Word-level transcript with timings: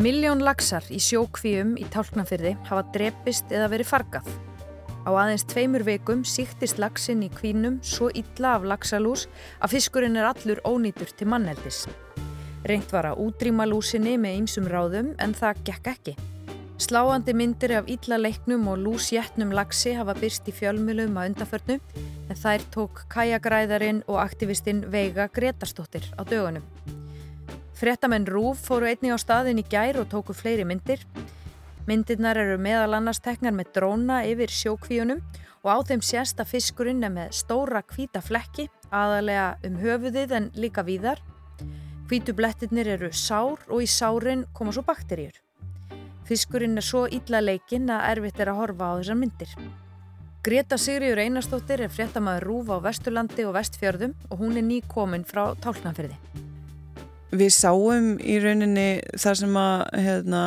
Miljón 0.00 0.40
laxar 0.40 0.86
í 0.88 0.96
sjókvíum 0.96 1.74
í 1.76 1.82
tálknafyrði 1.92 2.54
hafa 2.70 2.86
drepist 2.94 3.50
eða 3.52 3.66
verið 3.68 3.88
fargað. 3.90 4.28
Á 5.04 5.10
aðeins 5.12 5.42
tveimur 5.44 5.82
veikum 5.84 6.22
síktist 6.24 6.78
laxin 6.80 7.20
í 7.26 7.28
kvínum 7.34 7.76
svo 7.84 8.08
illa 8.16 8.54
af 8.56 8.64
laxalús 8.64 9.26
að 9.60 9.74
fiskurinn 9.74 10.16
er 10.16 10.30
allur 10.30 10.62
ónýtur 10.64 11.12
til 11.12 11.28
manneldis. 11.28 11.82
Reynt 12.64 12.94
var 12.96 13.10
að 13.10 13.20
útrýma 13.26 13.66
lúsinni 13.68 14.14
með 14.16 14.38
ýmsum 14.38 14.70
ráðum 14.72 15.10
en 15.20 15.34
það 15.36 15.60
gekk 15.68 15.90
ekki. 15.92 16.14
Sláandi 16.80 17.34
myndir 17.36 17.76
af 17.82 17.92
illa 17.92 18.16
leiknum 18.22 18.70
og 18.72 18.80
lúsjætnum 18.80 19.52
laxi 19.52 19.92
hafa 19.98 20.14
byrst 20.16 20.48
í 20.48 20.56
fjölmjölum 20.62 21.20
að 21.20 21.34
undaförnu 21.34 21.76
en 22.00 22.40
þær 22.40 22.64
tók 22.72 23.04
kæjagræðarinn 23.12 24.00
og 24.08 24.22
aktivistinn 24.24 24.80
Veiga 24.88 25.28
Gretarstóttir 25.28 26.08
á 26.16 26.24
dögunum. 26.24 26.64
Frettamenn 27.80 28.26
Rúf 28.28 28.58
fóru 28.68 28.84
einni 28.84 29.08
á 29.08 29.16
staðin 29.16 29.62
í 29.62 29.64
gær 29.64 29.96
og 30.02 30.10
tóku 30.12 30.34
fleiri 30.36 30.66
myndir. 30.68 31.00
Myndirnar 31.88 32.36
eru 32.36 32.58
meðal 32.60 32.98
annars 32.98 33.22
teknar 33.24 33.54
með 33.56 33.70
dróna 33.78 34.18
yfir 34.28 34.52
sjókvíunum 34.52 35.22
og 35.64 35.68
á 35.72 35.76
þeim 35.88 36.02
sérsta 36.04 36.44
fiskurinn 36.44 37.00
er 37.08 37.14
með 37.14 37.32
stóra 37.38 37.80
kvíta 37.80 38.20
flekki, 38.20 38.66
aðalega 38.92 39.54
um 39.64 39.78
höfuðið 39.80 40.34
en 40.36 40.50
líka 40.60 40.84
víðar. 40.84 41.22
Kvítublettirnir 42.10 42.90
eru 42.98 43.10
sár 43.16 43.64
og 43.70 43.80
í 43.80 43.88
sárin 43.88 44.44
koma 44.52 44.76
svo 44.76 44.84
bakterjur. 44.84 45.40
Fiskurinn 46.28 46.76
er 46.76 46.84
svo 46.84 47.06
illa 47.08 47.40
leikinn 47.40 47.88
að 47.88 48.10
erfitt 48.10 48.44
er 48.44 48.52
að 48.52 48.60
horfa 48.60 48.92
á 48.92 48.98
þessar 49.00 49.20
myndir. 49.22 49.56
Greta 50.44 50.76
Sigriður 50.76 51.24
Einarstóttir 51.24 51.86
er 51.88 51.96
fréttamaður 51.96 52.48
rúfa 52.50 52.76
á 52.76 52.84
Vesturlandi 52.90 53.48
og 53.48 53.56
Vestfjörðum 53.56 54.14
og 54.28 54.44
hún 54.44 54.60
er 54.60 54.68
nýkominn 54.68 55.24
frá 55.24 55.46
Tálknanferði. 55.64 56.20
Við 57.30 57.52
sáum 57.54 58.16
í 58.18 58.40
rauninni 58.42 58.88
þar 59.14 59.36
sem 59.38 59.58
að 59.60 59.82
hérna, 60.02 60.42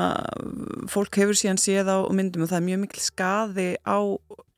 fólk 0.91 1.15
hefur 1.21 1.37
síðan 1.39 1.61
séð 1.61 1.87
á 1.87 1.97
myndum 2.11 2.43
og 2.43 2.51
það 2.51 2.59
er 2.59 2.65
mjög 2.67 2.81
mikil 2.81 3.03
skaði 3.05 3.69
á 3.87 3.99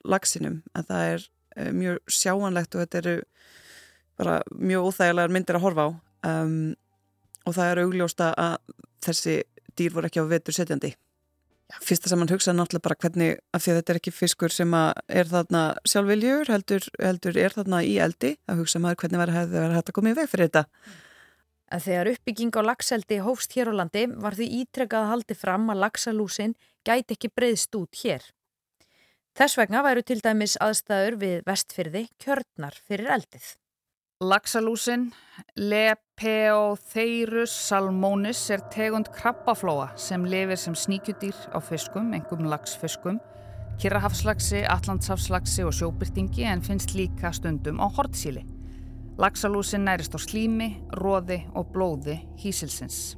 lagsinum 0.05 0.59
að 0.73 0.89
það 0.89 1.11
er 1.11 1.27
eh, 1.57 1.71
mjög 1.75 2.15
sjáanlegt 2.17 2.73
og 2.73 2.81
þetta 2.81 3.01
eru 3.03 3.15
bara 4.17 4.39
mjög 4.57 4.89
óþægilegar 4.89 5.33
myndir 5.35 5.59
að 5.59 5.65
horfa 5.67 5.85
á 5.85 5.89
um, 6.31 6.73
og 7.45 7.57
það 7.57 7.71
er 7.71 7.81
augljósta 7.83 8.33
að 8.41 8.57
þessi 9.05 9.39
dýr 9.77 9.93
voru 9.93 10.09
ekki 10.09 10.23
á 10.23 10.31
vetur 10.31 10.55
setjandi. 10.55 10.95
Fyrsta 11.81 12.09
sem 12.09 12.19
mann 12.21 12.29
hugsaði 12.29 12.59
náttúrulega 12.59 12.85
bara 12.85 12.97
hvernig, 13.01 13.39
af 13.53 13.63
því 13.63 13.71
að 13.71 13.79
þetta 13.79 13.93
er 13.93 13.99
ekki 13.99 14.13
fiskur 14.13 14.53
sem 14.53 14.73
er 14.73 15.29
þarna 15.29 15.63
sjálfviljur, 15.89 16.49
heldur, 16.53 16.85
heldur 17.01 17.39
er 17.41 17.55
þarna 17.57 17.81
í 17.85 17.95
eldi, 18.01 18.35
að 18.49 18.61
hugsa 18.61 18.81
maður 18.81 19.01
hvernig 19.01 19.21
verður 19.23 19.75
hægt 19.75 19.89
að 19.89 19.97
koma 19.97 20.13
í 20.13 20.17
veg 20.17 20.29
fyrir 20.29 20.49
þetta. 20.51 20.65
En 21.75 21.81
þegar 21.83 22.07
uppbygging 22.13 22.55
á 22.55 22.61
lagseldi 22.63 23.17
hófst 23.19 23.57
hér 23.57 23.67
á 23.67 23.73
landi 23.75 24.05
var 24.23 24.37
því 24.37 24.45
ítrekkað 24.61 25.01
að 25.01 25.11
haldi 25.11 25.35
fram 25.35 25.67
að 25.73 25.81
lagsalúsin 25.83 26.55
gæti 26.87 27.17
ekki 27.17 27.33
breyðst 27.35 27.75
út 27.75 27.99
hér. 27.99 28.23
Þess 29.35 29.57
vegna 29.59 29.81
væru 29.83 30.05
til 30.07 30.21
dæmis 30.23 30.55
aðstæður 30.63 31.19
við 31.19 31.37
vestfyrði 31.49 32.05
kjörnar 32.23 32.79
fyrir 32.87 33.11
eldið. 33.17 33.49
Laxalúsin 34.23 35.09
Lepeotheirus 35.59 37.51
salmonis 37.51 38.45
er 38.55 38.63
tegund 38.71 39.11
krabbaflóa 39.11 39.89
sem 39.99 40.23
lifir 40.23 40.55
sem 40.55 40.79
sníkjudýr 40.79 41.35
á 41.51 41.59
fiskum, 41.59 42.13
engum 42.15 42.47
laxfiskum, 42.47 43.19
kirrahafslaxi, 43.83 44.63
allandshafslaxi 44.63 45.67
og 45.67 45.75
sjóbyrtingi 45.75 46.47
en 46.47 46.63
finnst 46.63 46.95
líka 46.95 47.35
stundum 47.35 47.83
á 47.83 47.91
hortsíli. 47.91 48.54
Laxalúsin 49.15 49.85
nærist 49.87 50.11
á 50.11 50.19
slími, 50.19 50.73
róði 50.91 51.45
og 51.55 51.69
blóði 51.71 52.17
hísilsins. 52.41 53.15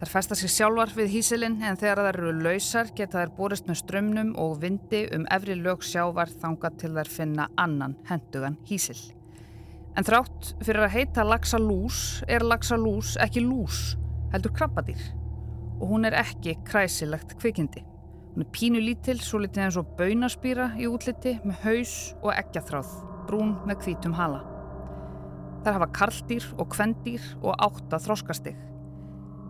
Þær 0.00 0.10
festa 0.10 0.34
sig 0.34 0.50
sjálfar 0.50 0.90
við 0.96 1.12
hísilinn 1.14 1.60
en 1.62 1.78
þegar 1.78 2.00
þær 2.02 2.16
eru 2.18 2.32
lausar 2.42 2.90
geta 2.90 3.20
þær 3.20 3.30
borist 3.36 3.68
með 3.70 3.78
strömmnum 3.84 4.32
og 4.42 4.56
vindi 4.64 5.04
um 5.14 5.28
efri 5.30 5.54
lög 5.56 5.86
sjávar 5.86 6.32
þanga 6.42 6.72
til 6.82 6.90
þær 6.96 7.10
finna 7.14 7.46
annan 7.54 7.94
hendugan 8.10 8.58
hísil. 8.66 8.98
En 9.96 10.04
þrátt 10.04 10.50
fyrir 10.66 10.88
að 10.88 10.96
heita 10.96 11.24
laxalús 11.24 12.00
er 12.26 12.42
laxalús 12.42 13.14
ekki 13.22 13.44
lús, 13.46 13.94
heldur 14.34 14.56
krabbadýr. 14.58 15.06
Og 15.78 15.86
hún 15.94 16.10
er 16.10 16.18
ekki 16.18 16.56
kræsilegt 16.66 17.38
kvikindi. 17.38 17.84
Hún 18.34 18.42
er 18.42 18.50
pínu 18.52 18.82
lítil, 18.82 19.20
svo 19.22 19.38
litið 19.38 19.68
eins 19.68 19.78
og 19.78 19.94
baunaspýra 19.96 20.72
í 20.82 20.90
útliti 20.90 21.38
með 21.46 21.62
haus 21.62 21.96
og 22.20 22.34
ekkjathráð, 22.34 22.92
brún 23.30 23.56
með 23.70 23.86
hvítum 23.86 24.18
hala. 24.18 24.55
Þær 25.66 25.80
hafa 25.80 25.86
karldýr 25.90 26.44
og 26.62 26.68
kvendýr 26.70 27.22
og 27.42 27.56
átta 27.58 27.98
þróskastig. 27.98 28.52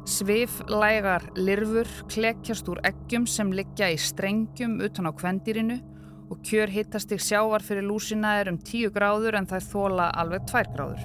Sviflægar 0.09 1.27
lirfur 1.37 1.91
klekjast 2.09 2.71
úr 2.72 2.81
eggjum 2.88 3.27
sem 3.28 3.50
liggja 3.53 3.91
í 3.93 3.99
strengjum 4.00 4.78
utan 4.87 5.10
á 5.10 5.12
kvendýrinu 5.12 5.77
og 6.32 6.41
kjör 6.41 6.72
hittastig 6.72 7.21
sjávar 7.21 7.60
fyrir 7.60 7.84
lúsina 7.84 8.38
er 8.41 8.49
um 8.49 8.56
10 8.56 8.94
gráður 8.97 9.37
en 9.37 9.50
það 9.50 9.60
er 9.60 9.66
þóla 9.75 10.06
alveg 10.22 10.47
2 10.49 10.65
gráður. 10.72 11.04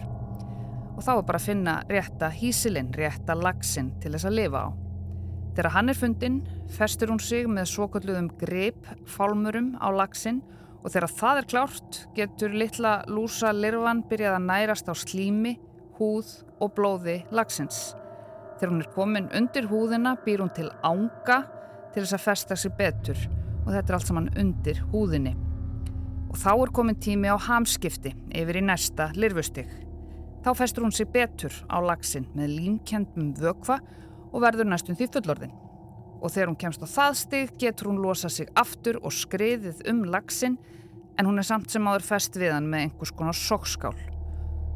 Og 0.96 1.04
þá 1.04 1.12
er 1.18 1.28
bara 1.28 1.44
að 1.44 1.48
finna 1.50 1.76
rétta 1.92 2.32
hísilinn, 2.32 2.96
rétta 2.96 3.36
lagsin 3.36 3.92
til 4.00 4.14
þess 4.16 4.30
að 4.32 4.38
lifa 4.40 4.64
á. 4.64 4.70
Þegar 5.58 5.74
hann 5.76 5.92
er 5.92 6.00
fundinn, 6.06 6.40
festur 6.72 7.12
hún 7.12 7.20
sig 7.20 7.52
með 7.52 7.68
svokalluðum 7.74 8.32
grip 8.40 8.88
fálmurum 9.12 9.74
á 9.76 9.92
lagsin 9.92 10.40
og 10.82 10.90
þegar 10.90 11.14
það 11.20 11.40
er 11.40 11.48
klárt 11.54 12.00
getur 12.18 12.56
litla 12.58 12.94
lúsa 13.10 13.52
lirfan 13.54 14.04
byrjað 14.10 14.38
að 14.38 14.48
nærast 14.48 14.90
á 14.90 14.94
slími, 14.98 15.56
húð 16.00 16.32
og 16.62 16.74
blóði 16.78 17.22
lagsins. 17.34 17.92
Þegar 18.58 18.74
hún 18.74 18.84
er 18.84 18.92
komin 18.96 19.30
undir 19.38 19.70
húðina 19.70 20.16
býr 20.26 20.44
hún 20.44 20.54
til 20.56 20.70
ánga 20.86 21.44
til 21.94 22.04
þess 22.04 22.18
að 22.18 22.26
festa 22.26 22.58
sig 22.58 22.74
betur 22.78 23.22
og 23.66 23.72
þetta 23.74 23.88
er 23.88 23.98
allt 23.98 24.10
saman 24.10 24.30
undir 24.42 24.82
húðinni. 24.92 25.36
Og 26.32 26.38
þá 26.40 26.52
er 26.54 26.74
komin 26.74 27.00
tími 27.02 27.30
á 27.30 27.38
hamskipti 27.38 28.14
yfir 28.38 28.62
í 28.62 28.66
næsta 28.66 29.10
lirfustig. 29.18 29.68
Þá 30.42 30.54
festur 30.58 30.88
hún 30.88 30.96
sig 30.96 31.10
betur 31.14 31.54
á 31.70 31.78
lagsin 31.84 32.26
með 32.34 32.56
límkendum 32.56 33.34
vökva 33.38 33.82
og 34.32 34.40
verður 34.42 34.72
næstum 34.72 34.98
því 34.98 35.12
fullorðin. 35.14 35.54
Og 36.22 36.30
þegar 36.30 36.52
hún 36.52 36.60
kemst 36.62 36.84
á 36.86 36.88
það 36.88 37.18
stig 37.18 37.54
getur 37.62 37.90
hún 37.90 38.02
losa 38.04 38.30
sig 38.30 38.50
aftur 38.56 39.00
og 39.02 39.14
skriðið 39.16 39.82
um 39.90 40.04
lagsin 40.06 40.60
en 41.18 41.28
hún 41.28 41.42
er 41.42 41.48
samt 41.48 41.74
sem 41.74 41.86
áður 41.86 42.06
fest 42.06 42.38
við 42.38 42.54
hann 42.56 42.70
með 42.70 42.88
einhvers 42.88 43.14
konar 43.18 43.38
sokkskál. 43.38 43.98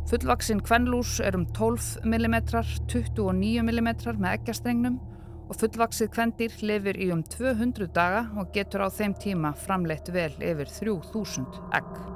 Fullvaksin 0.09 0.61
kvennlús 0.61 1.19
er 1.25 1.37
um 1.37 1.45
12 1.49 2.05
mm, 2.05 2.35
29 2.89 3.63
mm 3.65 3.89
með 4.21 4.31
ekkjastrengnum 4.35 4.99
og 5.45 5.57
fullvaksið 5.61 6.11
kvendir 6.13 6.57
lifir 6.65 6.99
í 7.01 7.11
um 7.13 7.23
200 7.25 7.89
daga 7.93 8.27
og 8.37 8.53
getur 8.53 8.85
á 8.85 8.89
þeim 8.89 9.17
tíma 9.21 9.55
framleitt 9.65 10.13
vel 10.13 10.33
yfir 10.41 10.69
3000 10.81 11.49
egg. 11.77 12.14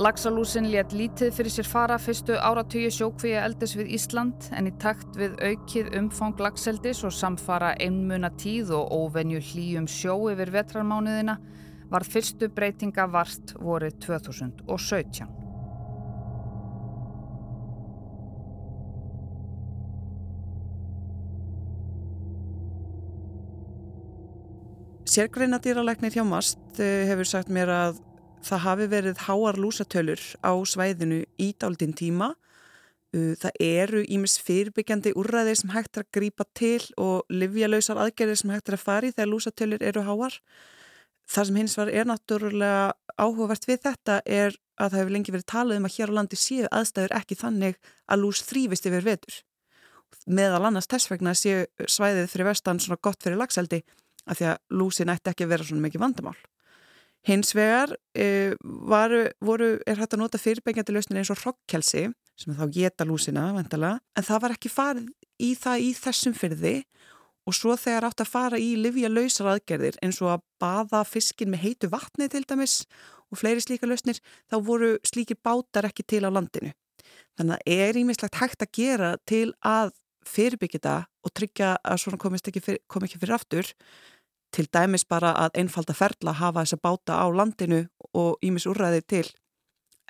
Laxalúsin 0.00 0.64
létt 0.72 0.94
lítið 0.96 1.34
fyrir 1.36 1.52
sér 1.52 1.66
fara 1.68 1.98
fyrstu 2.00 2.32
áratöyu 2.40 2.88
sjókvíja 2.88 3.42
eldis 3.44 3.74
við 3.76 3.90
Ísland 3.98 4.46
en 4.56 4.70
í 4.70 4.72
takt 4.80 5.18
við 5.20 5.34
aukið 5.44 5.90
umfang 5.98 6.40
laxeldis 6.40 7.02
og 7.04 7.12
samfara 7.12 7.74
einmuna 7.76 8.30
tíð 8.40 8.72
og 8.78 8.94
óvenju 8.96 9.42
hlýjum 9.50 9.90
sjó 9.92 10.16
yfir 10.32 10.54
vetrarmánuðina 10.56 11.36
var 11.92 12.08
fyrstu 12.08 12.48
breytinga 12.48 13.10
vart 13.12 13.52
vorið 13.60 14.00
2017. 14.08 15.28
Sérgreinadýralæknir 25.04 26.16
hjá 26.16 26.24
MAST 26.24 26.80
eh, 26.80 27.04
hefur 27.10 27.28
sagt 27.28 27.52
mér 27.52 27.68
að 27.68 28.06
það 28.46 28.62
hafi 28.64 28.86
verið 28.90 29.24
háar 29.26 29.58
lúsatölur 29.60 30.22
á 30.40 30.52
svæðinu 30.66 31.24
í 31.40 31.50
daldinn 31.60 31.96
tíma. 31.96 32.34
Uh, 33.10 33.34
það 33.40 33.62
eru 33.66 34.02
ímis 34.06 34.36
fyrirbyggjandi 34.46 35.12
úrræðir 35.18 35.58
sem 35.58 35.72
hægt 35.74 35.98
er 35.98 36.04
að 36.04 36.12
grýpa 36.14 36.46
til 36.54 36.82
og 37.00 37.26
livjalösar 37.32 37.98
aðgerðir 37.98 38.38
sem 38.38 38.52
hægt 38.54 38.70
er 38.70 38.78
að 38.78 38.84
fari 38.84 39.10
þegar 39.14 39.32
lúsatölur 39.32 39.82
eru 39.82 40.04
háar. 40.06 40.38
Það 41.30 41.46
sem 41.48 41.60
hins 41.60 41.76
var 41.78 41.90
er 41.94 42.08
náttúrulega 42.10 42.92
áhugavert 43.18 43.66
við 43.68 43.84
þetta 43.84 44.20
er 44.26 44.56
að 44.80 44.92
það 44.92 45.00
hefur 45.00 45.14
lengi 45.14 45.34
verið 45.34 45.48
talað 45.52 45.80
um 45.80 45.86
að 45.86 45.96
hér 45.96 46.10
á 46.10 46.16
landi 46.18 46.38
séu 46.40 46.70
aðstæður 46.70 47.16
ekki 47.18 47.38
þannig 47.38 47.78
að 48.10 48.22
lús 48.22 48.42
þrýfist 48.48 48.88
yfir 48.90 49.06
vetur. 49.06 49.36
Meðal 50.26 50.64
annars 50.68 50.88
þess 50.90 51.10
vegna 51.10 51.34
séu 51.38 51.66
svæðið 51.86 52.30
fyrir 52.32 52.50
vestan 52.50 52.80
svona 52.82 53.00
gott 53.02 53.22
fyrir 53.22 53.38
lagseldi 53.40 53.82
af 54.26 54.38
því 54.38 54.48
að 54.52 54.80
lúsin 54.80 55.12
ætti 55.12 55.32
ekki 55.32 55.46
að 55.46 55.52
vera 55.54 55.66
svona 55.66 55.86
mikið 55.86 56.02
vandamál. 56.02 56.38
Hins 57.28 57.52
vegar 57.52 57.92
e, 58.16 58.54
varu, 58.62 59.26
voru, 59.44 59.74
er 59.86 60.00
hægt 60.00 60.16
að 60.16 60.22
nota 60.22 60.40
fyrirbængjandi 60.40 60.94
lausnir 60.96 61.20
eins 61.20 61.32
og 61.32 61.42
rokkkelsi 61.44 62.06
sem 62.40 62.56
þá 62.56 62.64
geta 62.72 63.04
lúsina, 63.04 63.50
vendala, 63.52 63.98
en 64.16 64.24
það 64.24 64.42
var 64.46 64.54
ekki 64.54 64.72
farið 64.72 65.10
í 65.44 65.50
það 65.60 65.84
í 65.84 65.90
þessum 65.98 66.36
fyrði 66.36 66.76
og 67.48 67.56
svo 67.56 67.74
þegar 67.76 68.06
átt 68.08 68.22
að 68.24 68.30
fara 68.30 68.60
í 68.60 68.70
livja 68.80 69.10
lausar 69.12 69.50
aðgerðir 69.52 69.98
eins 70.04 70.20
og 70.24 70.34
að 70.36 70.44
baða 70.62 71.02
fiskin 71.08 71.50
með 71.52 71.64
heitu 71.66 71.90
vatni 71.92 72.28
til 72.32 72.44
dæmis 72.48 72.84
og 73.30 73.40
fleiri 73.40 73.62
slíka 73.64 73.88
lausnir, 73.88 74.20
þá 74.50 74.56
voru 74.64 74.94
slíkir 75.06 75.38
bátar 75.44 75.88
ekki 75.88 76.06
til 76.08 76.24
á 76.26 76.30
landinu. 76.32 76.72
Þannig 77.38 77.60
að 77.60 77.74
er 77.76 77.98
ímislegt 78.00 78.40
hægt 78.40 78.64
að 78.64 78.72
gera 78.76 79.10
til 79.28 79.50
að 79.60 79.92
fyrirbyggja 80.28 80.96
og 81.24 81.32
tryggja 81.36 81.74
að 81.84 82.00
svona 82.02 82.20
komist 82.20 82.48
ekki 82.48 82.62
fyrir, 82.64 82.82
kom 82.90 83.04
ekki 83.06 83.20
fyrir 83.20 83.36
aftur 83.36 83.70
til 84.54 84.66
dæmis 84.72 85.06
bara 85.08 85.32
að 85.44 85.60
einfalda 85.62 85.94
ferla 85.94 86.34
hafa 86.38 86.64
þessa 86.64 86.80
báta 86.82 87.18
á 87.22 87.26
landinu 87.30 87.84
og 88.14 88.38
ímis 88.42 88.66
úrræði 88.66 89.02
til 89.06 89.26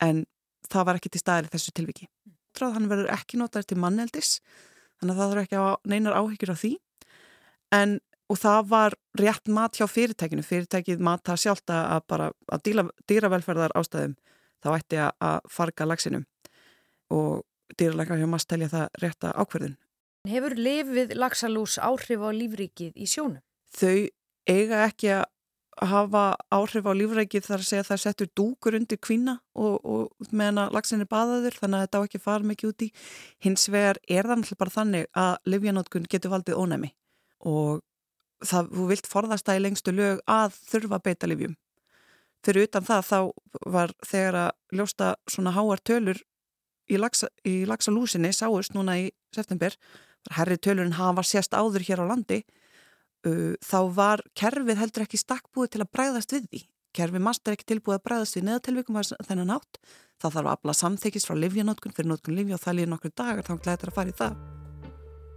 en 0.01 0.25
það 0.71 0.87
var 0.87 1.01
ekki 1.01 1.13
til 1.13 1.23
staðir 1.23 1.51
þessu 1.53 1.75
tilviki. 1.77 2.09
Hann 2.61 2.89
verður 2.91 3.13
ekki 3.15 3.39
notaður 3.41 3.69
til 3.71 3.81
manneldis 3.81 4.39
þannig 5.01 5.15
að 5.15 5.21
það 5.21 5.31
þarf 5.33 5.43
ekki 5.45 5.59
að 5.61 5.75
neinar 5.93 6.17
áhyggjur 6.19 6.55
af 6.55 6.63
því 6.63 6.73
en 7.77 7.99
og 8.31 8.39
það 8.39 8.67
var 8.71 8.97
rétt 9.19 9.51
mat 9.51 9.79
hjá 9.79 9.87
fyrirtækinu 9.91 10.45
fyrirtækið 10.47 11.03
mata 11.03 11.35
sjálft 11.39 11.71
að 11.75 12.03
bara 12.11 12.31
að 12.53 12.65
dýra, 12.69 12.85
dýravelferðar 13.11 13.75
ástæðum 13.79 14.15
þá 14.63 14.69
ætti 14.77 15.01
að 15.03 15.39
farga 15.51 15.87
lagsinum 15.89 16.27
og 17.11 17.43
dýralega 17.79 18.19
hjá 18.21 18.29
maður 18.29 18.45
stelja 18.45 18.71
það 18.71 19.01
rétta 19.03 19.33
ákverðin. 19.35 19.77
Hefur 20.31 20.55
lifið 20.55 21.15
lagsalús 21.17 21.79
áhrif 21.81 22.23
á 22.23 22.31
lífrikið 22.37 22.93
í 22.95 23.09
sjónum? 23.09 23.41
Þau 23.75 24.11
eiga 24.49 24.85
ekki 24.87 25.13
að 25.19 25.27
hafa 25.81 26.25
áhrif 26.53 26.85
á 26.85 26.93
lífrækið 26.93 27.47
þar 27.47 27.63
að 27.63 27.69
segja 27.69 27.83
að 27.85 27.91
það 27.91 28.01
settur 28.03 28.31
dúkur 28.37 28.77
undir 28.77 28.99
kvína 29.01 29.39
og, 29.55 29.79
og 29.81 30.33
meðan 30.33 30.67
að 30.67 30.75
lagsin 30.77 31.01
er 31.01 31.09
baðaður 31.09 31.57
þannig 31.57 31.79
að 31.79 31.85
þetta 31.87 32.01
á 32.01 32.05
ekki 32.05 32.21
fara 32.21 32.49
mikið 32.51 32.73
út 32.73 32.85
í. 32.85 32.89
Hins 33.47 33.69
vegar 33.73 34.01
er 34.05 34.29
það 34.29 34.43
náttúrulega 34.43 34.61
bara 34.61 34.75
þannig 34.75 35.07
að 35.23 35.53
livjanótkun 35.55 36.11
getur 36.11 36.35
valdið 36.35 36.61
ónæmi 36.61 36.93
og 37.49 37.81
það, 38.45 38.71
þú 38.77 38.87
vilt 38.91 39.09
forðast 39.09 39.49
það 39.49 39.61
í 39.61 39.65
lengstu 39.65 39.95
lög 39.95 40.23
að 40.29 40.59
þurfa 40.69 41.01
beita 41.05 41.31
livjum 41.31 41.57
fyrir 42.45 42.69
utan 42.69 42.87
það 42.87 43.07
þá 43.09 43.19
var 43.69 43.95
þegar 44.07 44.39
að 44.47 44.79
ljósta 44.79 45.11
svona 45.29 45.53
háar 45.57 45.83
tölur 45.85 46.23
í 46.91 46.99
lagsalúsinni 47.69 48.33
sáust 48.35 48.75
núna 48.75 48.97
í 48.99 49.11
september 49.35 49.77
herri 50.37 50.57
tölurinn 50.59 50.97
hafa 50.99 51.25
sérst 51.25 51.55
áður 51.55 51.85
hér 51.87 52.03
á 52.05 52.11
landi 52.11 52.41
uh, 53.29 53.57
þá 53.63 53.81
var 53.97 54.23
kerfið 54.39 54.81
heldur 54.81 55.07
ekki 55.07 55.21
stakkbúið 55.21 55.75
til 55.75 55.83
að 55.85 55.93
bræðast 55.97 56.37
við 56.37 56.47
því. 56.49 56.63
Kerfið 56.97 57.23
mastar 57.23 57.55
ekki 57.55 57.69
tilbúið 57.71 58.01
að 58.01 58.07
bræðast 58.09 58.39
við 58.39 58.47
neðatilvíkum 58.49 59.03
þennan 59.27 59.55
átt. 59.57 59.79
Það 60.21 60.35
þarf 60.37 60.47
að 60.47 60.55
abla 60.57 60.77
samþykist 60.77 61.29
frá 61.29 61.37
livjanótkun 61.39 61.95
fyrir 61.97 62.11
nótkun 62.11 62.37
livja 62.37 62.59
og 62.59 62.65
það 62.65 62.77
líður 62.79 62.91
nokkur 62.95 63.15
dagar 63.17 63.47
þá 63.47 63.55
glæðir 63.57 63.93
að 63.93 63.97
fara 63.97 64.11
í 64.13 64.19
það. 64.19 64.41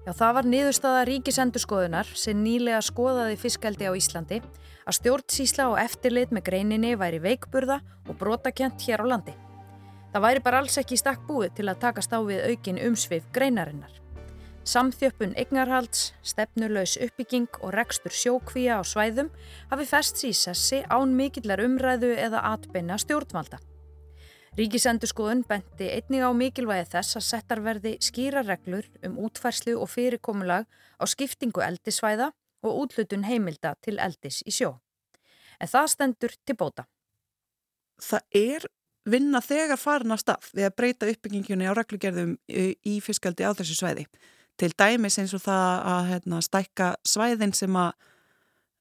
Já, 0.03 0.11
það 0.11 0.33
var 0.35 0.49
niðurstaða 0.51 1.03
ríkisendurskoðunar 1.07 2.09
sem 2.19 2.41
nýlega 2.43 2.81
skoðaði 2.83 3.37
fiskaldi 3.39 3.87
á 3.87 3.95
Íslandi 3.95 4.41
að 4.83 4.97
stjórnsísla 4.97 5.69
og 5.71 5.79
eftirlit 5.79 6.33
með 6.35 6.47
greininni 6.49 6.97
væri 6.99 7.21
veikburða 7.23 7.79
og 8.09 8.19
brotakent 8.19 8.83
hér 8.83 9.05
á 9.07 9.11
landi. 9.13 9.37
Það 10.11 10.25
væri 10.27 10.43
bara 10.43 10.59
alls 10.59 10.75
ekki 10.81 10.99
stakk 10.99 11.23
búið 11.29 11.55
til 11.61 11.69
að 11.71 11.79
takast 11.87 12.11
á 12.11 12.19
við 12.19 12.43
aukin 12.51 12.83
umsvið 12.89 13.31
greinarinnar. 13.31 14.02
Samþjöppun 14.63 15.33
eignarhalds, 15.35 16.13
stefnurlaus 16.23 16.93
uppbygging 17.03 17.49
og 17.59 17.73
rekstur 17.75 18.13
sjókvíja 18.15 18.77
á 18.79 18.81
svæðum 18.87 19.27
hafi 19.67 19.85
fest 19.89 20.21
í 20.23 20.29
sessi 20.31 20.77
án 20.87 21.11
mikillar 21.17 21.59
umræðu 21.59 22.13
eða 22.15 22.39
atbeina 22.53 22.95
stjórnvalda. 22.95 23.57
Ríkisendurskoðun 24.55 25.41
benti 25.49 25.89
einnig 25.91 26.23
á 26.23 26.31
mikilvægi 26.31 26.85
þess 26.93 27.19
að 27.19 27.25
settar 27.27 27.59
verði 27.65 27.91
skýra 28.07 28.45
reglur 28.47 28.87
um 29.03 29.17
útfærslu 29.25 29.73
og 29.75 29.91
fyrirkomulag 29.91 30.63
á 30.71 31.03
skiptingu 31.11 31.59
eldisvæða 31.65 32.29
og 32.63 32.77
útlutun 32.85 33.27
heimilda 33.27 33.73
til 33.83 33.97
eldis 33.99 34.45
í 34.47 34.53
sjó. 34.55 34.77
En 35.59 35.67
það 35.67 35.89
stendur 35.91 36.37
til 36.45 36.55
bóta. 36.55 36.85
Það 37.99 38.39
er 38.39 38.69
vinna 39.03 39.43
þegar 39.43 39.81
farin 39.81 40.15
að 40.15 40.23
stað 40.23 40.47
við 40.53 40.69
að 40.69 40.77
breyta 40.77 41.11
uppbyggingunni 41.11 41.67
á 41.67 41.75
reglugerðum 41.75 42.37
í 42.47 42.95
fiskaldi 43.03 43.43
á 43.43 43.51
þessu 43.51 43.75
svæði 43.75 44.07
til 44.63 44.71
dæmis 44.79 45.19
eins 45.19 45.35
og 45.35 45.43
það 45.43 45.69
að 45.91 46.09
hérna, 46.11 46.41
stækka 46.45 46.89
svæðin 47.07 47.55
sem 47.57 47.75
að 47.75 47.93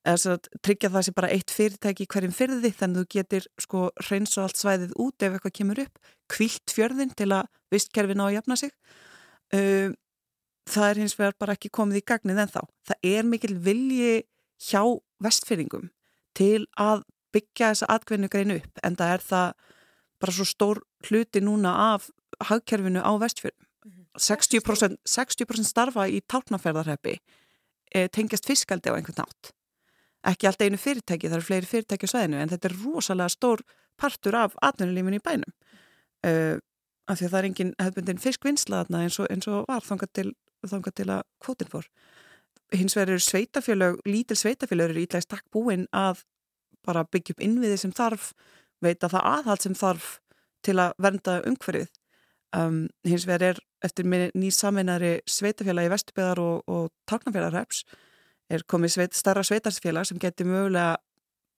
að 0.02 0.48
tryggja 0.66 0.90
það 0.90 1.04
sem 1.06 1.14
bara 1.14 1.30
eitt 1.30 1.52
fyrirtæki 1.54 2.08
hverjum 2.10 2.34
fyrði 2.34 2.72
þannig 2.74 2.96
að 2.96 3.04
þú 3.04 3.10
getur 3.14 3.44
sko 3.62 3.82
hreins 4.02 4.34
og 4.34 4.48
allt 4.48 4.58
svæðið 4.58 4.94
út 4.98 5.22
ef 5.22 5.36
eitthvað 5.36 5.54
kemur 5.58 5.80
upp 5.84 6.00
kvilt 6.32 6.74
fjörðin 6.74 7.14
til 7.14 7.28
að 7.36 7.50
vistkerfin 7.70 8.22
á 8.22 8.26
að 8.26 8.34
jafna 8.34 8.56
sig. 8.58 8.72
Uh, 9.54 9.94
það 10.66 10.88
er 10.88 11.00
hins 11.02 11.14
vegar 11.18 11.38
bara 11.38 11.54
ekki 11.54 11.70
komið 11.70 12.00
í 12.00 12.04
gagnið 12.10 12.42
en 12.42 12.50
þá 12.50 12.60
það 12.90 13.08
er 13.12 13.28
mikil 13.30 13.54
vilji 13.62 14.14
hjá 14.66 14.82
vestfyrringum 15.22 15.90
til 16.38 16.66
að 16.80 17.04
byggja 17.34 17.72
þessa 17.72 17.90
atgvennu 17.94 18.30
greinu 18.32 18.58
upp 18.58 18.82
en 18.82 18.98
það 18.98 19.14
er 19.16 19.26
það 19.26 19.54
bara 20.22 20.34
svo 20.36 20.46
stór 20.46 20.82
hluti 21.06 21.42
núna 21.42 21.74
af 21.94 22.10
hagkerfinu 22.50 23.02
á 23.02 23.12
vestfjörðum 23.22 23.71
60%, 24.18 24.98
60 25.08 25.64
starfa 25.64 26.06
í 26.08 26.20
tálknaferðarheppi 26.28 27.16
e, 27.94 28.08
tengjast 28.12 28.48
fiskaldi 28.48 28.92
á 28.92 28.96
einhvern 28.96 29.22
nátt. 29.22 29.52
Ekki 30.28 30.46
alltaf 30.46 30.68
einu 30.68 30.78
fyrirtæki, 30.78 31.28
það 31.28 31.38
eru 31.38 31.46
fleiri 31.46 31.70
fyrirtæki 31.70 32.08
á 32.08 32.12
sveðinu 32.12 32.40
en 32.42 32.52
þetta 32.52 32.68
er 32.68 32.76
rosalega 32.84 33.32
stór 33.32 33.62
partur 33.98 34.36
af 34.38 34.56
atvinnulífinu 34.62 35.18
í 35.18 35.24
bænum. 35.24 35.54
E, 36.26 36.32
af 37.10 37.18
því 37.18 37.26
að 37.26 37.32
það 37.32 37.38
er 37.38 37.48
engin 37.48 37.72
hefðbundin 37.80 38.22
fiskvinnslaðna 38.22 39.04
eins, 39.06 39.18
eins 39.26 39.48
og 39.50 39.64
var 39.68 39.86
þangað 39.86 40.12
til, 40.18 40.28
þangað 40.68 40.98
til 41.00 41.08
að 41.10 41.24
kvotin 41.42 41.72
fór. 41.72 41.88
Hins 42.72 42.96
vegar 42.96 43.14
eru 43.14 43.24
sveitafélög, 43.24 43.98
lítil 44.08 44.38
sveitafélög 44.38 44.92
eru 44.92 45.02
ítlægst 45.02 45.32
takk 45.32 45.48
búinn 45.52 45.88
að 45.92 46.22
bara 46.86 47.04
byggja 47.04 47.36
upp 47.36 47.42
innviði 47.44 47.80
sem 47.80 47.92
þarf, 47.94 48.30
veita 48.82 49.10
það 49.10 49.26
aðhald 49.32 49.64
sem 49.66 49.74
þarf 49.78 50.14
til 50.62 50.78
að 50.78 50.94
vernda 51.02 51.40
umhverfið 51.48 51.90
Um, 52.52 52.88
hins 53.08 53.24
vegar 53.24 53.54
er 53.54 53.60
eftir 53.80 54.04
nýjum 54.04 54.52
saminari 54.52 55.12
sveitafélagi 55.24 55.88
Vesturbæðar 55.88 56.40
og, 56.42 56.66
og 56.68 56.90
Tálknafélagreps 57.08 57.86
er 58.52 58.64
komið 58.68 58.92
sveit, 58.92 59.16
starra 59.16 59.44
sveitarfélag 59.46 60.04
sem 60.08 60.20
getur 60.20 60.50
mögulega 60.50 60.98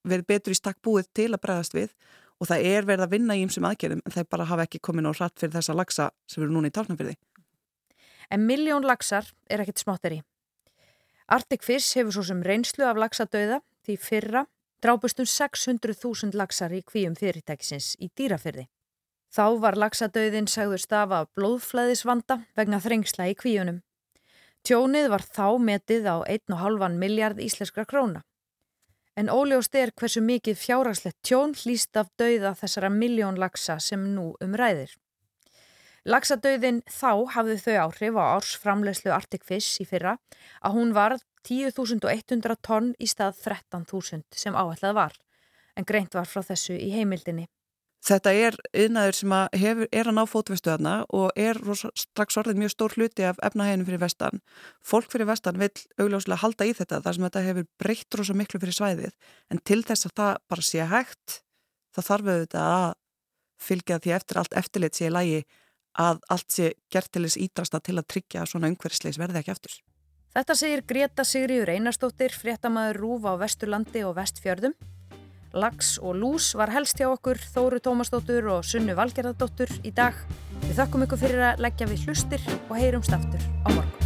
verið 0.07 0.29
betur 0.29 0.55
í 0.55 0.59
stakk 0.59 0.79
búið 0.85 1.09
til 1.17 1.33
að 1.33 1.43
bregðast 1.43 1.75
við 1.75 1.95
og 2.39 2.51
það 2.51 2.67
er 2.71 2.87
verið 2.87 3.07
að 3.07 3.15
vinna 3.17 3.37
í 3.37 3.43
ymsum 3.43 3.67
aðgerðum 3.67 4.05
en 4.05 4.15
það 4.15 4.29
bara 4.37 4.47
hafa 4.51 4.67
ekki 4.69 4.83
komið 4.87 5.07
nóg 5.07 5.19
hratt 5.19 5.41
fyrir 5.41 5.57
þessa 5.57 5.75
lagsa 5.75 6.09
sem 6.31 6.45
eru 6.45 6.55
núna 6.55 6.71
í 6.71 6.75
Tálknafélagi. 6.77 7.19
En 8.31 8.47
miljón 8.47 8.87
lagsar 8.87 9.27
er 9.51 9.65
ekkit 9.65 9.83
smátteri. 9.83 10.23
Arctic 11.27 11.65
Fish 11.65 11.97
hefur 11.99 12.15
svo 12.15 12.27
sem 12.29 12.43
reynslu 12.45 12.87
af 12.87 13.01
lagsadauða 13.01 13.63
því 13.87 13.99
fyrra 14.01 14.45
drápustum 14.85 15.27
600.000 15.27 16.37
lagsar 16.37 16.75
í 16.77 16.83
kvíum 16.85 17.17
fyrirtækisins 17.17 17.95
í 17.99 18.11
dýrafyrði. 18.13 18.69
Þá 19.35 19.59
var 19.59 19.75
lagsadauðin 19.75 20.47
sagður 20.47 20.79
stafa 20.79 21.25
af 21.25 21.31
blóðflæðisvanda 21.35 22.37
vegna 22.55 22.79
þrengsla 22.79 23.27
í 23.33 23.35
kvíunum. 23.35 23.81
Tjónið 24.63 25.09
var 25.11 25.25
þá 25.27 25.59
metið 25.59 26.07
á 26.07 26.17
1,5 26.23 26.95
miljard 27.01 27.41
íslenskra 27.43 27.83
króna. 27.85 28.23
En 29.19 29.31
óljóst 29.31 29.75
er 29.75 29.91
hversu 29.91 30.23
mikið 30.23 30.59
fjárarslegt 30.59 31.19
tjón 31.27 31.55
hlýst 31.59 31.99
af 31.99 32.13
dauða 32.19 32.55
þessara 32.61 32.91
miljón 32.95 33.39
lagsa 33.39 33.81
sem 33.83 34.07
nú 34.15 34.37
umræðir. 34.45 34.95
Lagsadauðin 36.07 36.83
þá 36.87 37.13
hafði 37.35 37.59
þau 37.65 37.77
áhrif 37.89 38.21
á 38.21 38.25
ársframlegslu 38.37 39.11
Arctic 39.15 39.47
Fish 39.49 39.83
í 39.83 39.89
fyrra 39.89 40.19
að 40.63 40.79
hún 40.79 40.95
var 40.95 41.17
10.100 41.49 42.59
tonn 42.63 42.95
í 43.03 43.11
stað 43.11 43.43
13.000 43.43 44.23
sem 44.31 44.55
áætlað 44.55 44.99
var, 45.01 45.19
en 45.75 45.89
greint 45.89 46.15
var 46.15 46.31
frá 46.31 46.45
þessu 46.45 46.79
í 46.79 46.93
heimildinni. 46.95 47.49
Þetta 48.05 48.33
er 48.37 48.57
yðnaður 48.77 49.17
sem 49.17 49.33
að 49.33 49.55
hefur, 49.63 49.89
er 49.89 50.09
að 50.11 50.17
ná 50.19 50.23
fótvestu 50.29 50.69
þarna 50.69 50.95
og 51.17 51.39
er 51.41 51.57
strax 51.97 52.37
orðið 52.37 52.59
mjög 52.61 52.73
stór 52.75 52.97
hluti 52.99 53.25
af 53.25 53.39
efnaheginu 53.49 53.87
fyrir 53.89 54.03
vestan. 54.03 54.43
Fólk 54.85 55.09
fyrir 55.13 55.31
vestan 55.31 55.57
vil 55.63 55.71
augljóslega 55.97 56.43
halda 56.43 56.67
í 56.69 56.75
þetta 56.77 57.01
þar 57.07 57.17
sem 57.17 57.25
þetta 57.25 57.45
hefur 57.47 57.69
breytt 57.81 58.19
rosa 58.21 58.37
miklu 58.37 58.61
fyrir 58.61 58.77
svæðið 58.77 59.15
en 59.55 59.63
til 59.65 59.81
þess 59.89 60.11
að 60.11 60.17
það 60.21 60.37
bara 60.53 60.67
sé 60.69 60.89
hægt 60.93 61.39
þá 61.97 62.01
þarf 62.11 62.31
auðvitað 62.35 62.75
að 62.75 62.93
fylgja 63.65 64.01
því 64.05 64.15
eftir 64.19 64.43
allt 64.43 64.59
eftirlit 64.61 64.99
sé 64.99 65.09
í 65.09 65.15
lægi 65.15 65.41
að 66.05 66.21
allt 66.35 66.51
sé 66.53 66.71
gert 66.93 67.09
til 67.15 67.25
þess 67.25 67.41
ídrasta 67.41 67.81
til 67.81 67.97
að 67.97 68.09
tryggja 68.11 68.43
að 68.43 68.51
svona 68.53 68.69
umhverfisleis 68.73 69.21
verði 69.21 69.41
ekki 69.41 69.55
eftir. 69.55 69.79
Þetta 70.35 70.57
segir 70.59 70.81
Greta 70.83 71.23
Sigriður 71.23 71.71
Einarstóttir, 71.71 72.35
fréttamaður 72.35 72.99
Rúf 72.99 73.29
á 73.31 73.33
Vesturlandi 73.39 74.03
og 74.03 74.17
Vestfjörðum. 74.19 74.75
Lags 75.55 75.99
og 76.03 76.17
Lús 76.19 76.51
var 76.59 76.73
helst 76.75 76.99
hjá 76.99 77.07
okkur, 77.13 77.39
Þóru 77.39 77.79
Tómasdóttur 77.83 78.49
og 78.57 78.65
Sunnu 78.67 78.97
Valgerðardóttur 78.99 79.71
í 79.87 79.95
dag. 79.95 80.19
Við 80.65 80.81
þakkum 80.81 81.07
ykkur 81.07 81.23
fyrir 81.23 81.45
að 81.53 81.63
leggja 81.69 81.91
við 81.91 82.09
hlustir 82.09 82.49
og 82.65 82.75
heyrumst 82.81 83.15
aftur 83.15 83.47
á 83.63 83.69
morgun. 83.71 84.04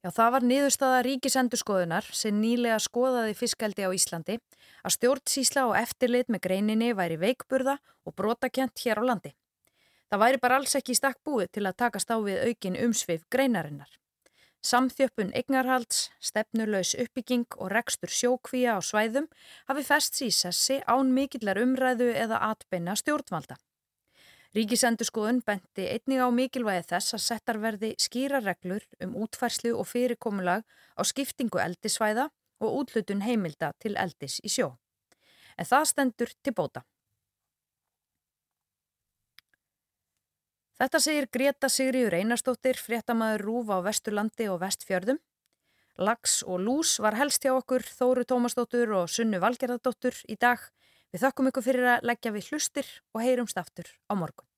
Já, 0.00 0.08
það 0.16 0.30
var 0.32 0.44
niðurstaða 0.48 1.00
ríkisendurskoðunar 1.04 2.06
sem 2.16 2.38
nýlega 2.40 2.78
skoðaði 2.80 3.34
fiskaldi 3.36 3.84
á 3.84 3.92
Íslandi 3.92 4.38
að 4.80 4.94
stjórnsísla 4.96 5.66
og 5.68 5.76
eftirlit 5.76 6.32
með 6.32 6.44
greininni 6.46 6.94
væri 6.96 7.18
veikburða 7.20 7.76
og 8.08 8.16
brotakent 8.16 8.80
hér 8.80 9.02
á 9.04 9.04
landi. 9.04 9.34
Það 10.08 10.22
væri 10.24 10.40
bara 10.40 10.56
alls 10.56 10.72
ekki 10.78 10.96
í 10.96 10.98
stakk 10.98 11.20
búið 11.20 11.52
til 11.52 11.66
að 11.68 11.76
takast 11.84 12.08
á 12.08 12.16
við 12.16 12.40
aukin 12.48 12.80
umsvið 12.80 13.26
greinarinnar. 13.28 13.92
Samþjöppun 14.64 15.34
eignarhalds, 15.36 16.10
stefnurlaus 16.20 16.96
uppbygging 16.96 17.46
og 17.60 17.70
rekstur 17.72 18.12
sjókvíja 18.12 18.76
á 18.76 18.80
svæðum 18.80 19.28
hafi 19.68 19.84
fest 19.84 20.16
sísessi 20.16 20.80
án 20.88 21.12
mikillar 21.16 21.60
umræðu 21.60 22.10
eða 22.12 22.40
atbeina 22.50 22.96
stjórnvalda. 22.96 23.60
Ríkisendurskoðun 24.50 25.44
benti 25.46 25.84
einnig 25.86 26.18
á 26.18 26.26
mikilvægi 26.34 26.88
þess 26.90 27.14
að 27.14 27.22
settar 27.22 27.58
verði 27.62 27.90
skýra 28.02 28.40
reglur 28.42 28.82
um 29.04 29.12
útfærslu 29.22 29.76
og 29.78 29.86
fyrirkomulag 29.86 30.64
á 30.98 31.02
skiptingu 31.06 31.60
eldisvæða 31.62 32.24
og 32.58 32.78
útlutun 32.80 33.22
heimilda 33.22 33.70
til 33.78 33.94
eldis 33.94 34.40
í 34.42 34.50
sjó. 34.50 34.72
En 35.54 35.68
það 35.70 35.86
stendur 35.92 36.34
til 36.42 36.54
bóta. 36.56 36.82
Þetta 40.80 40.98
segir 41.04 41.28
Greta 41.30 41.68
Sigriður 41.68 42.16
Einarstóttir, 42.16 42.78
fréttamaður 42.80 43.42
Rúf 43.44 43.70
á 43.70 43.78
Vesturlandi 43.84 44.48
og 44.48 44.62
Vestfjörðum. 44.64 45.18
Lags 46.00 46.40
og 46.42 46.62
lús 46.64 46.94
var 47.04 47.18
helst 47.20 47.44
hjá 47.44 47.52
okkur 47.52 47.84
Þóru 47.84 48.24
Tómasdóttur 48.24 48.94
og 48.96 49.10
Sunnu 49.12 49.38
Valgerðardóttur 49.42 50.16
í 50.26 50.38
dag. 50.40 50.58
Við 51.10 51.24
þakkum 51.24 51.50
ykkur 51.50 51.66
fyrir 51.66 51.88
að 51.96 52.06
leggja 52.06 52.30
við 52.34 52.52
hlustir 52.52 52.90
og 53.14 53.24
heyrumst 53.24 53.58
aftur 53.58 53.88
á 54.06 54.14
morgun. 54.14 54.49